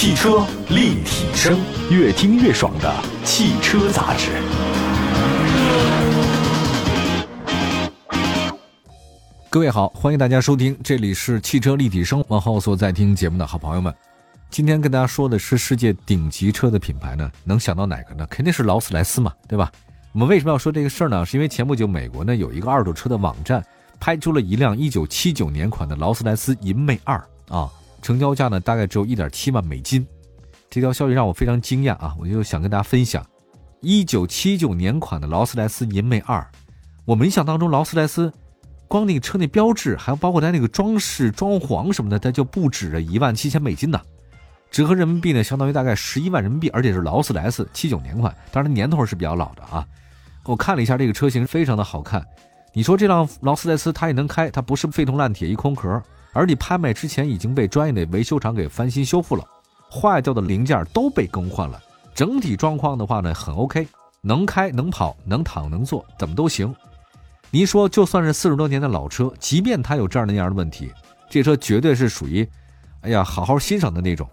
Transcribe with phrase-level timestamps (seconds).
[0.00, 1.58] 汽车立体声，
[1.90, 4.30] 越听越爽的汽车杂志。
[9.50, 13.92] 各位好，欢迎大家收听，这里是汽车立体声，往后所在听节目的好朋友们。
[14.50, 18.24] 今天跟大家说的是世界顶级车的品牌呢，能想到哪个呢？
[18.30, 19.68] 肯定是劳斯莱斯嘛，对吧？
[20.12, 21.26] 我们为什么要说这个事儿呢？
[21.26, 23.60] 是因为前不久美国呢有一个二手车的网站
[23.98, 27.16] 拍出了一辆1979年款的劳斯莱斯银魅二
[27.48, 27.68] 啊。
[28.02, 30.06] 成交价呢，大概只有一点七万美金。
[30.70, 32.14] 这条消息让我非常惊讶啊！
[32.18, 33.24] 我就想跟大家分享，
[33.80, 36.46] 一九七九年款的劳斯莱斯银魅二，
[37.04, 38.30] 我们印象当中劳斯莱斯，
[38.86, 43.98] 光那个车那标志，还有包括它那个装饰装潢什么的，它就不止这一万七千美金呢。
[44.70, 49.86] 折合人民币呢，相当于大概十一万人民币，而且是劳斯莱斯七九年款，当然年头是比较老的啊。
[50.44, 52.22] 我看了一下这个车型，非常的好看。
[52.74, 56.02] 你说这辆劳斯莱斯它也能开，它不是废铜烂铁一空壳。
[56.32, 59.44] 而你拍卖之前已经被专业的维修厂给翻新修复了，
[59.90, 61.80] 坏掉的零件都被更换了，
[62.14, 63.86] 整体状况的话呢很 OK，
[64.20, 66.74] 能开能跑能躺能坐怎么都行。
[67.50, 70.92] 您说就算是四十多年的老车，即便它有这样那样的问题，
[71.30, 72.46] 这车绝对是属于，
[73.00, 74.28] 哎呀好好欣赏的那种。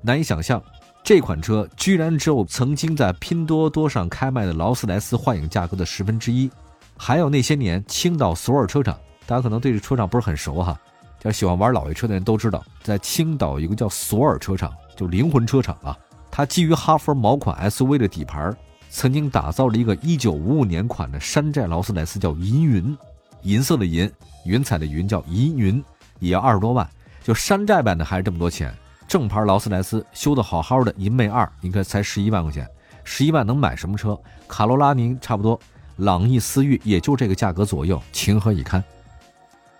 [0.00, 0.62] 难以想象，
[1.02, 6.48] 这款车居然只有曾经在拼多多上开卖的劳斯莱斯幻影价格的十分之一，
[6.96, 10.78] 还有那些年青岛索尔车厂，大家可能对这车厂不是很熟哈。
[11.22, 15.96] 要喜欢玩老爷车的人都知道，在青岛一个叫索尔车厂，就灵魂车厂啊。
[16.30, 18.54] 它基于哈弗某款 SUV 的底盘，
[18.90, 22.96] 曾经打造了一个1955年款的山寨劳斯莱斯，叫银云，
[23.42, 24.10] 银色的银，
[24.44, 25.82] 云彩的云，叫银云，
[26.18, 26.88] 也要二十多万。
[27.24, 28.72] 就山寨版的还是这么多钱，
[29.08, 32.68] 正牌劳斯莱斯修的好好的银魅二，你看才十一万块钱，
[33.02, 34.16] 十一万能买什么车？
[34.46, 35.58] 卡罗拉您差不多，
[35.96, 38.84] 朗逸、思域也就这个价格左右，情何以堪？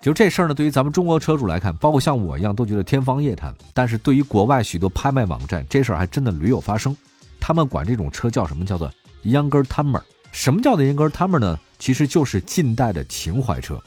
[0.01, 3.53] 就这事儿呢，对于咱们中国车主来看，包括像我一样，都觉得天方夜谭。
[3.75, 6.97] 但是对于国外许多拍卖网站，这事儿还真的屡有发生。
[7.41, 8.65] 他们管这种车叫什么？
[8.65, 8.91] 叫做
[9.25, 10.03] Younger Timer。
[10.31, 11.59] 什么叫做 Younger Timer 呢？
[11.79, 13.83] 其实就是近代的情怀车。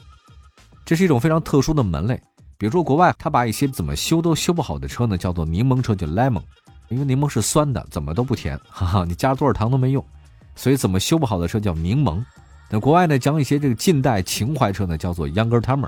[0.83, 2.19] 这是一种非常特殊的门类。
[2.57, 6.41] 比如说国外，他把一些怎么修都修不好的车呢，叫做柠檬车，叫 Lemon，
[6.89, 10.03] 因为柠檬是酸的，怎么都不甜，哈哈，你加多少糖都没用，
[10.55, 12.21] 所以怎么修不好的车叫柠檬。
[12.69, 15.87] 那国外呢，将一些这个近代情怀车呢，叫做 Younger Timer。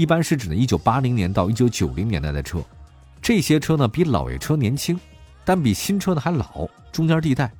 [0.00, 2.58] 一般是指呢，一九八零年到一九九零年代的车，
[3.20, 4.98] 这些车呢比老爷车年轻，
[5.44, 7.52] 但比新车呢还老，中间地带。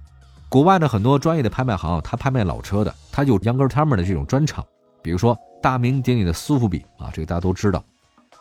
[0.49, 4.65] 国外的很多专业的拍卖行，他拍卖老车的，他有 Younger Timer 的这种专场。
[5.03, 7.84] 比如说大名鼎鼎的苏富比啊，这个大家都知道，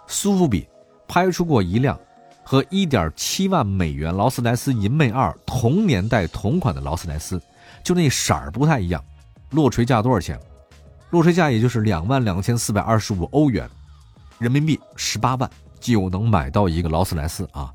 [0.08, 0.66] 苏富比
[1.06, 2.00] 拍出过一辆
[2.42, 7.38] 和一点七万美元劳斯莱斯银魅二同年代同款的劳斯莱斯，
[7.84, 9.04] 就那色儿不太一样，
[9.50, 10.40] 落锤价多少钱？
[11.10, 13.70] 落锤价也就是两万两千四百二十五欧元。
[14.39, 15.50] 人民币十八万
[15.81, 17.73] 就能买到一个劳斯莱斯啊！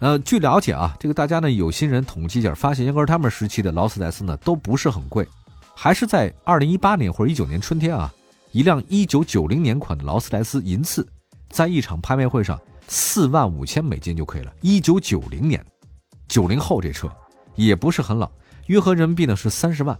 [0.00, 5.26] 呃，据了解啊，这个大家呢有心人统计一下，发现英格尔他们时期的劳斯莱斯呢都不是很贵，
[5.72, 8.12] 还是在二零一八年或者一九年春天啊，
[8.50, 11.06] 一辆一九九零年款的劳斯莱斯银次，
[11.48, 14.52] 在一场拍卖会上四万五千美金就可以了。
[14.62, 15.64] 一九九零年，
[16.26, 17.08] 九零后这车
[17.54, 18.28] 也不是很老，
[18.66, 19.96] 约合人民币呢是三十万。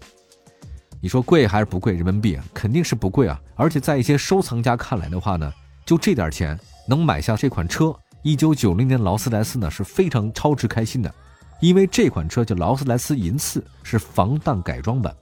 [1.00, 1.92] 你说贵还是不贵？
[1.92, 3.40] 人民币肯定是不贵啊！
[3.54, 5.52] 而且在一些收藏家看来的话呢。
[5.90, 6.56] 就这点钱
[6.86, 7.92] 能买下这款车，
[8.22, 11.12] 一九九零年劳斯莱斯呢是非常超值开心的，
[11.58, 15.12] 因为这款车叫劳斯莱斯银次，是防弹改装版，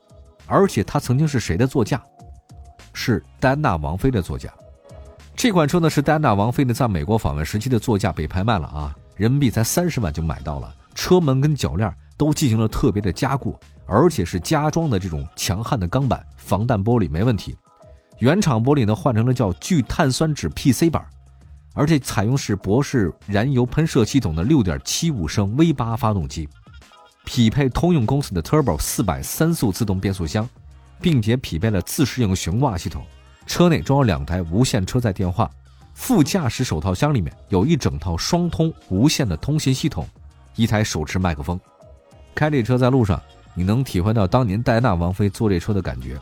[0.46, 2.02] 而且它曾经是谁的座驾？
[2.92, 4.52] 是戴安娜王妃的座驾。
[5.34, 17.56] 这款车呢是戴安娜王妃呢在美国访问时期的座驾被拍卖了啊，人民币才三十万就买到了，车门跟铰链都进行了特别的加固，而且是加装的这种强悍的钢板，防弹玻璃没问题。
[18.18, 21.04] 原厂玻璃呢换成了叫聚碳酸酯 PC 板，
[21.72, 26.48] 而且采用是博世燃油喷射系统的6.75升 V8 发动机，
[27.24, 30.48] 匹配通用公司的 Turbo 400三速自动变速箱，
[31.00, 33.04] 并且匹配了自适应悬挂系统。
[33.46, 35.48] 车内装有两台无线车载电话，
[35.94, 40.04] 副驾驶手套箱里面有一整套双通无线的通信系统，
[40.56, 41.58] 一台手持麦克风。
[42.34, 43.22] 开这车在路上，
[43.54, 46.18] 你能体会到当年戴安娜王妃坐这车的感觉。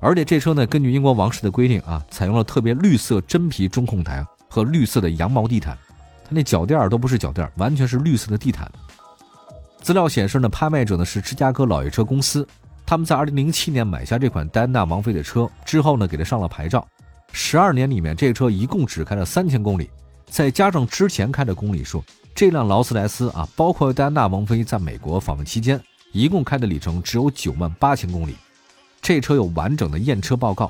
[0.00, 5.76] 而且这车呢，根据英国王室的规定啊，采用了特别绿色真皮中控台和绿色的羊毛地毯，
[6.24, 8.70] 它那脚垫儿都不是脚垫儿，完全是绿色的地毯。
[9.80, 12.46] 资料显示呢，拍卖者呢是芝加哥老爷车公司，
[12.84, 16.86] 他们在2007年买下这款戴安娜王妃的车之后呢，给它上了牌照。
[17.32, 19.90] 十二年里面，这车一共只开了三千公里，
[20.28, 22.02] 再加上之前开的公里数，
[22.34, 25.80] 这辆劳斯莱斯啊，包括戴安娜王妃在美国访问期间，
[26.12, 28.36] 一共开的里程只有九万八千公里。
[29.06, 30.68] 这车有完整的验车报告，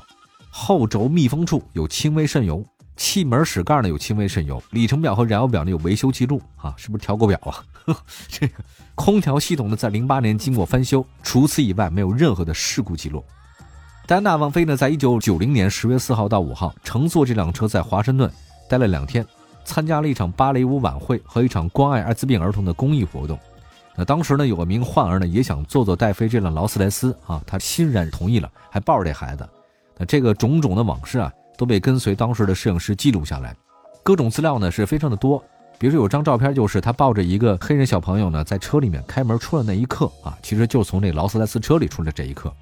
[0.51, 2.63] 后轴密封处有轻微渗油，
[2.95, 7.65] 气门室盖呢有轻微渗油，里程表和燃油表呢有维修记录啊，是不是调过表啊？
[8.29, 8.53] 这个
[8.93, 13.25] 空调系统呢在零八年经过翻修，除此以外没有任何的事故记录。
[14.05, 18.31] 丹娜王妃呢，在一九九零年十月四号到五号乘坐这辆车在华盛顿
[18.69, 19.25] 待了两天，
[19.65, 23.39] 参加了一场芭蕾舞晚会和一场关爱艾滋病儿童的公益活动。
[23.97, 29.49] 那当时呢，有个名患儿呢也想坐坐戴妃这辆劳斯莱斯啊，他欣然同意了，还抱着这孩子。
[29.97, 31.31] 那这个种种的往事啊。
[31.57, 33.51] 都被跟随当时的摄影师记录下来，
[34.03, 35.43] 各种资料呢是非常的多。
[35.79, 42.53] 比如说有张照片，就是他抱着一个黑人小朋友呢，在车里面开门出来那一刻啊，其实就从这劳斯莱斯车里出来这一刻。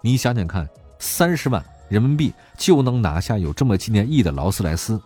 [0.00, 0.66] 你想想看，
[0.98, 4.98] 三十万人民币就能拿下有这么纪念意义的劳斯莱斯，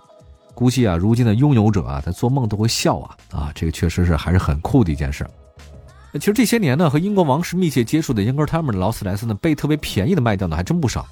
[0.54, 3.52] 估计啊，如今的拥有者啊，他做梦都会笑啊啊！
[3.56, 5.26] 这个确实是还是很酷的一件事。
[6.18, 11.06] 其实这些年呢，和英国王室密切接触的英格尔他们的劳斯莱斯呢，被特别便宜的卖掉的还真不少。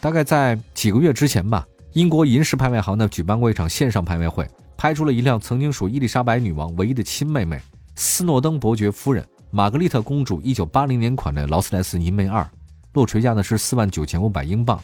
[0.00, 1.66] 大概在几个月之前吧。
[1.94, 7.60] 英国银石拍卖行呢举办过一场线上拍卖会，拍出了一辆曾经属伊丽莎白女王唯一的亲妹妹
[7.96, 12.48] 斯诺登伯爵夫人玛格丽特公主1980年款的劳斯莱斯银梅二，
[12.94, 14.82] 落锤价呢是4万9500英镑。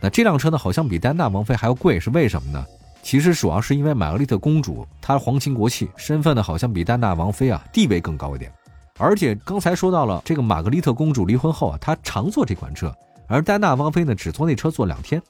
[0.00, 2.66] 那这辆车呢好像比丹娜王妃还要贵，是为什么呢？
[3.00, 8.52] 其实主要是因为玛格丽特公主她皇亲国戚，身份呢好像比丹娜王妃啊地位更高一点。
[9.00, 12.94] 而且刚才说到了这个玛格丽特公主离婚后啊，她常坐这款车，
[13.26, 15.20] 而丹娜王妃呢只坐那车坐两天。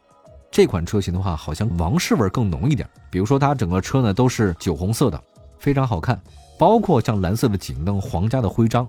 [0.50, 2.88] 这款车型的话，好像王室味更浓一点。
[3.08, 5.22] 比如说，它整个车呢都是酒红色的，
[5.60, 6.20] 非常好看。
[6.58, 8.86] 包括像蓝色的警灯、皇家的徽章。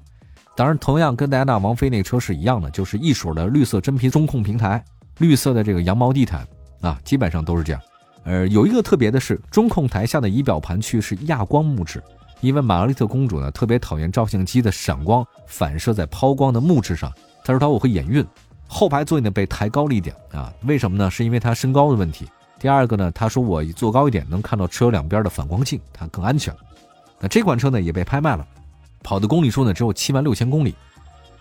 [0.55, 4.83] 当然，同样跟戴安娜王妃那车是一样的，就是一水的绿色真皮中控平台，
[5.19, 6.45] 绿色的这个羊毛地毯
[6.81, 7.81] 啊，基本上都是这样。
[8.23, 12.03] 呃，有一个特别的是，中控台下的仪表盘区是亚光木质，
[12.41, 17.11] 因为玛格丽特公主呢特别讨厌照相机的闪光反射在抛光的木质上，
[17.45, 18.25] 她说她我会眼晕。
[18.67, 21.09] 后排座椅呢被抬高了一点啊，为什么呢？
[21.09, 22.27] 是因为她身高的问题。
[22.59, 26.55] 第二个呢，他说我坐高一点能看到车两边的反光镜，它更安全。
[27.19, 28.45] 那这款车呢也被拍卖了，
[29.03, 30.75] 跑的公里数呢只有七万六千公里。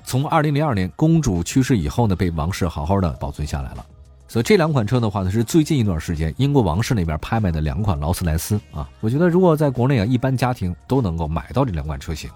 [0.03, 3.87] 从二零零二年公主去世以后呢，被王室好好的保存下来了。
[4.31, 8.89] 所以这两款车的话呢，是最近一段时间英国王室那边拍卖的两款劳斯莱斯啊。
[9.01, 12.31] 我觉得如果在国内啊，一般家庭都能够买到这两款车型。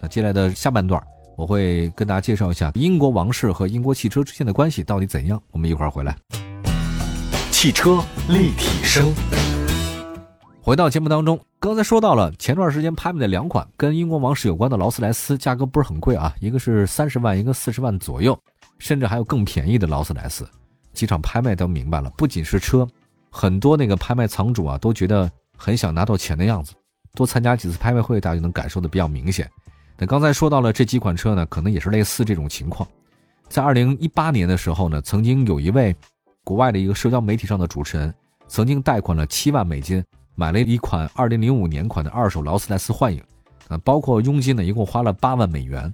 [0.00, 1.00] 那接下来的下半段。
[1.36, 5.40] 我会跟大家介绍一下英国王室和英国汽车之间的关系到底怎样。
[5.52, 6.16] 我们一会儿回来。
[7.52, 9.14] 汽车立体声，
[10.60, 18.36] 回到节目当中，刚才说到了前段时间拍卖的两款跟英国王室有关的劳斯莱斯，价格不是很贵啊，一个是三十万，一个四十万左右，
[18.80, 20.44] 甚至还有更便宜的劳斯莱斯。
[20.92, 22.86] 几场拍卖都明白了，不仅是车，
[23.30, 26.72] 很多那个拍卖藏主啊都觉得很想拿到钱的样子。
[27.14, 29.50] 多参加几次拍卖会，大家就能感受的比较明显。
[29.98, 32.88] 那刚才说到了这几款车呢，可能也是类似这种情况。
[33.48, 35.94] 在二零一八年的时候呢，曾经有一位
[36.44, 38.14] 国外的一个社交媒体上的主持人，
[38.46, 40.02] 曾经贷款了七万美金
[40.34, 43.22] 买了一款二零零五年款的二手劳斯莱斯幻影，
[43.68, 45.92] 啊，包括佣金呢，一共花了八万美元。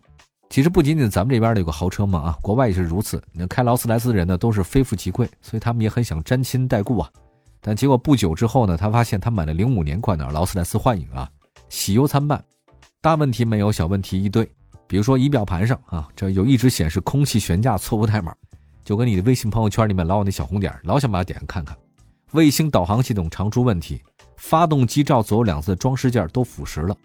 [0.49, 3.23] 其实不仅仅咱们这边的有个豪车嘛，啊，国外也是如此。
[3.33, 7.11] 那开劳斯莱斯的人呢，都是非富即贵，所以他们也很想沾亲带故啊。
[7.61, 11.29] 但结果不久之后呢，他发现他买了零五年款的劳斯莱斯幻影啊，
[11.69, 12.43] 喜忧参半。
[13.01, 14.49] 大问题没有，小问题一堆。
[14.87, 18.33] 比如说仪表盘上啊，这有一直显示空气悬架错误代码，
[18.85, 21.77] 就跟你的微信朋友圈里面老有那小红点，老想把它点开看看。
[22.33, 24.01] 卫星导航系统常出问题，
[24.37, 26.97] 发动机罩左右两侧装饰件都腐蚀了，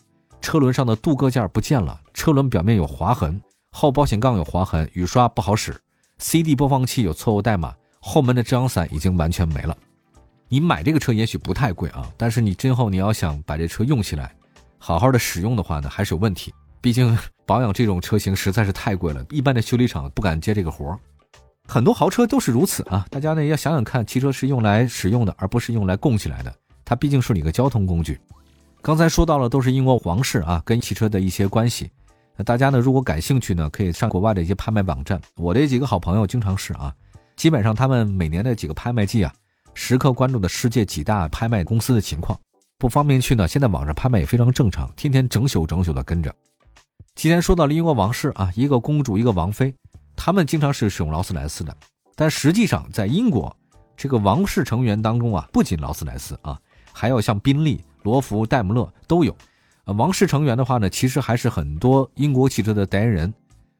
[0.41, 3.39] 车轮上的镀铬件不见了，车轮表面有划痕，
[3.71, 5.79] 后保险杠有划痕，雨刷不好使
[6.17, 9.77] ，CD 播放器有错误代码，后门的遮阳伞已经完全没了。
[10.49, 14.35] 你买这个车也许不太贵啊，但是你今后你要想把这车用起来。
[14.77, 16.53] 好好的使用的话呢，还是有问题。
[16.81, 20.99] 毕竟保养这种车型实在是太贵了，一般的修理厂不敢接这个活
[21.67, 23.05] 很多豪车都是如此啊！
[23.09, 26.53] 大家呢要想想看，汽车是用来使用的，而不是用来供起来的。
[26.83, 28.19] 它毕竟是你个交通工具。
[28.83, 31.91] 刚才说到了都是英国皇室啊跟汽车的一些关系。
[32.35, 35.21] 那大家呢如果感兴趣呢，可以上国外的一些拍卖网站。
[35.35, 36.91] 我的几个好朋友经常是啊，
[37.35, 39.31] 基本上他们每年的几个拍卖季啊，
[39.75, 42.35] 时刻关注的世界几大拍卖公司的情况。
[42.79, 46.33] 不方便去呢，现在网上拍卖也非常正常，天天整宿整宿的跟着。
[47.13, 49.71] 今天说到了英国王室啊，一个公主，一个王妃，
[50.15, 51.75] 他们经常是使用劳斯莱斯的。
[52.15, 53.55] 但实际上，在英国
[53.95, 56.59] 这个王室成员当中啊，不仅劳斯莱斯啊，
[56.91, 59.35] 还有像宾利、罗孚、戴姆勒都有。
[59.85, 63.33] 呃，王室成员的话呢，其实还是很多英国汽车的代言人。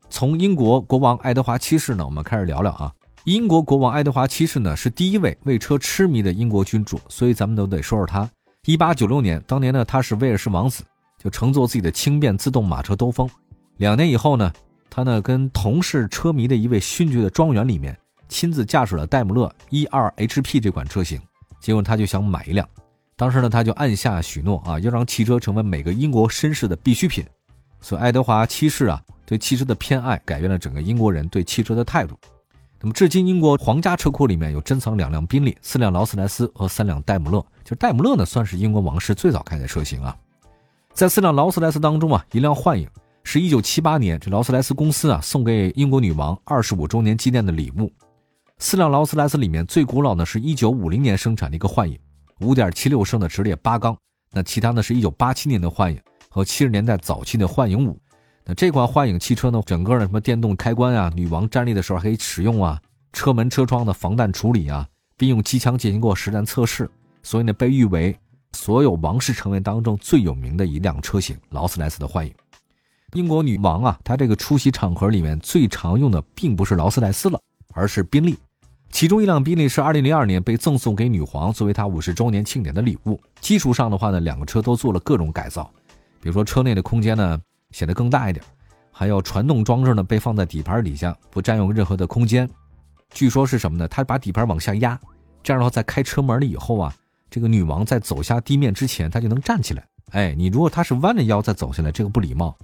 [0.09, 2.91] 从英国国王爱德华七世呢，我们开始聊聊啊。
[3.25, 8.27] 英国国王爱德华七世呢，是第一位为车痴迷的英国君主，所以咱们都得说说他。
[8.65, 10.83] 一八九六年，当年呢，他是威尔士王子，
[11.17, 13.29] 就乘坐自己的轻便自动马车兜风。
[13.77, 14.51] 两年以后呢，
[14.89, 17.95] 他呢跟同是车迷的一位勋爵的庄园里面，
[18.27, 21.21] 亲自驾驶了戴姆勒 E2 HP 这款车型，
[21.59, 22.67] 结果他就想买一辆。
[23.21, 27.23] 当时呢，他就暗下许诺啊，要让汽车成为每个英国绅士的必需品。
[27.79, 32.17] 所以，爱德华七世啊，对汽车的偏爱改变了整个英国人对汽车的态度。
[32.79, 37.45] 那么，至今英国皇家车库里面有珍藏两辆宾利、四辆劳斯莱斯和三辆戴姆勒。
[37.63, 40.17] 就戴姆勒呢，算是英国王室最早开的车型啊。
[40.91, 42.89] 在四辆劳斯莱斯当中啊，一辆幻影
[43.23, 47.93] 是一九七八年这劳斯莱斯公司啊送给英国女王二十五周年纪念的礼物。
[48.57, 51.99] 四辆劳斯莱斯里面最古老的是一九五零年生产的一个幻影。
[52.41, 53.95] 五点七六升的直列八缸，
[54.31, 57.99] 那其他呢是一九八七年的幻影和七十年代早期的幻影五。
[58.43, 62.81] 那这款幻影汽车呢，整个的什么电动开关啊，女王站立的时候可以使用啊，
[63.13, 66.89] 车门车窗的防弹处理啊，并用机枪进行过实战测试，
[67.21, 68.17] 所以呢被誉为
[68.53, 72.33] 所有王室成员当中最有名的一辆车型——劳斯莱斯的幻影。
[73.13, 77.39] 英国女王啊，她这个出席场合里面最常用的并不是劳斯莱斯了，
[77.73, 78.35] 而是宾利。
[78.91, 83.19] 其中一辆宾利是2002年被赠送给女皇，作为她五十周年庆典的礼物。
[83.39, 85.71] 基础上的话呢，两个车都做了各种改造，
[86.21, 87.39] 比如说车内的空间呢
[87.71, 88.43] 显得更大一点，
[88.91, 92.47] 还有传动装置呢被放在底盘底下，不占用任何的空间。
[93.13, 93.87] 据说是什么呢？
[93.87, 94.99] 他把底盘往下压，
[95.41, 96.93] 这样的话在开车门了以后啊，
[97.29, 99.83] 这个女王在走下地面之前，她就能站起来。
[100.11, 102.55] 哎，你如果她是弯着腰再走下来，这个不礼貌。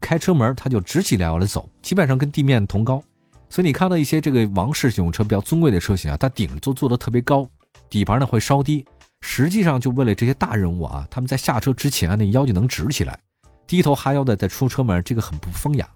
[0.00, 3.02] 开车门她就直起来往来走，基本上跟地面同高。
[3.48, 7.48] 所以你看到一些这个王室用车比较尊贵的车型啊，它顶都做的特别高，
[7.88, 8.84] 底盘呢会稍低，
[9.20, 13.18] 实际上就为了这些大人物啊，他们在下车之前啊那腰就能直起来，
[13.66, 15.88] 低头哈腰的再出车门，这个很不风雅。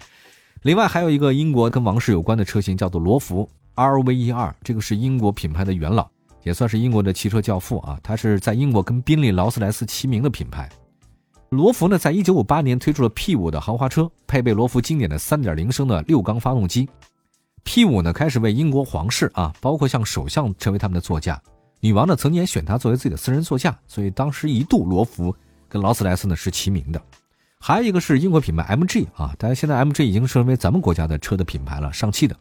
[0.62, 6.08] 另外还有一个英国跟王室有关的车型叫做罗孚 R V E 二，这个是英国品牌的元老，
[6.42, 10.68] 也算是英国的汽车教父啊，它是在英国跟宾利、劳斯莱斯齐名的品牌。
[11.50, 16.88] 罗孚呢，在一九五八年推出了 P 五的豪华车，配备罗孚经典的三点零升的六缸发动机。
[17.62, 21.40] P 五呢，开始为英国皇室啊，包括像首相成为他们的座驾，
[21.80, 25.34] 女王呢曾经也选它作为自己的私人座驾，所以当时一度罗孚
[25.68, 27.00] 跟劳斯莱斯呢是齐名的。
[27.60, 32.34] 还有一个是英国品牌 MG 啊，但是现在 MG 已经成为咱们国家的车的品牌了，上汽的。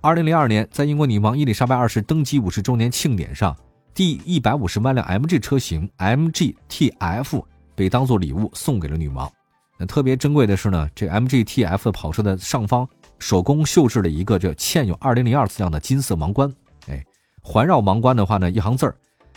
[0.00, 3.56] 二零零二年，在英国女王伊丽莎白二世登基五十周年庆典上，
[3.92, 7.44] 第一百五十万辆 MG 车型 MG TF
[7.74, 9.30] 被当做礼物送给了女王。
[9.78, 12.88] 那特别珍贵的是呢，这 MG TF 跑车的上方。
[13.18, 16.52] 手工绣制了一个这嵌有二零零二字样的金色王冠，
[16.88, 17.04] 哎，
[17.42, 18.96] 环绕王冠的话呢，一行字儿，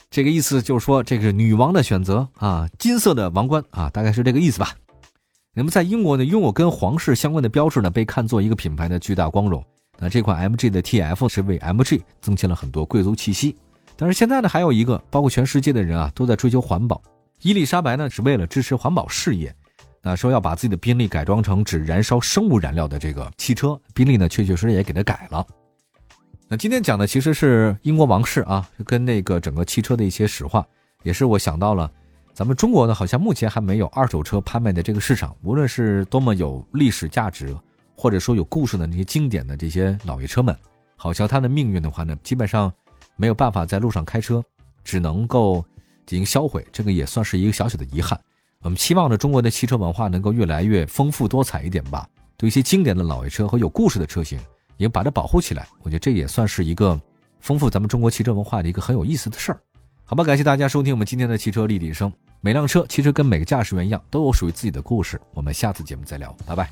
[0.09, 4.75] 这个意思就是说这个是女王的选择啊，金色的王冠啊，大概是这个意思吧。
[5.53, 9.63] 那么在英国呢，拥有跟皇室相关的标志呢，被看作一个品牌的巨大光荣。
[9.97, 13.57] 那这款 MG 的 TF 是为 MG 增添了很多贵族气息。
[13.97, 17.01] 但是现在呢，还有一个，包括全世界的人啊，都在追求环保。
[17.41, 19.53] 伊丽莎白呢，是为了支持环保事业。
[20.01, 25.45] 那说要把自己的宾利改装成只燃烧生物燃料的这个汽车，宾利呢确确实实也给它改了。
[26.47, 30.65] 那今天讲的其实是英国王室啊，跟那个整个汽车的一些史话，
[31.03, 31.91] 也是我想到了，
[32.33, 37.55] 咱们中国呢好像目前还没有二手车拍卖的这个市场，无论是多么有历史价值，
[37.95, 40.57] 或者说有故事的那些经典的这些老爷车们，
[40.95, 42.73] 好像它的命运的话呢，基本上
[43.15, 44.43] 没有办法在路上开车，
[44.83, 45.63] 只能够
[46.05, 48.19] 进行销毁，这个也算是一个小小的遗憾。
[48.61, 52.07] 我们期望着中国的汽车文化能够越来越丰富多彩一点吧。
[52.35, 54.39] 对一些经典的老爷车和有故事的车型，
[54.77, 55.67] 也把它保护起来。
[55.81, 56.99] 我觉得这也算是一个
[57.39, 59.59] 丰富咱们中国汽车文化的一个很有意思的事儿。
[60.03, 62.11] 好吧，感谢大家收听我们今天的汽车立体声。
[62.41, 65.19] 每辆车其实跟每个驾驶员一样，都有属于自己的故事。
[65.33, 66.69] 我们下次节目再聊，拜拜。